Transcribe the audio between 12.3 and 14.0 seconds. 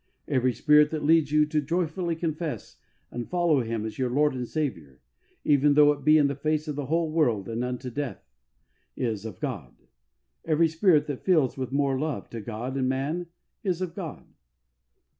to God and man, is of